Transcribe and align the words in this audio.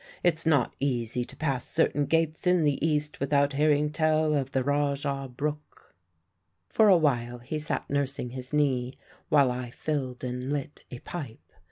"It's 0.23 0.47
not 0.47 0.73
easy 0.79 1.23
to 1.25 1.35
pass 1.35 1.63
certain 1.63 2.07
gates 2.07 2.47
in 2.47 2.63
the 2.63 2.83
East 2.83 3.19
without 3.19 3.53
hearing 3.53 3.91
tell 3.91 4.33
of 4.33 4.51
the 4.51 4.63
Rajah 4.63 5.29
Brooke." 5.37 5.93
For 6.67 6.89
a 6.89 6.97
while 6.97 7.37
he 7.37 7.59
sat 7.59 7.87
nursing 7.87 8.31
his 8.31 8.51
knee 8.51 8.97
while 9.29 9.51
I 9.51 9.69
filled 9.69 10.23
and 10.23 10.51
lit 10.51 10.85
a 10.89 10.97
pipe. 10.97 11.51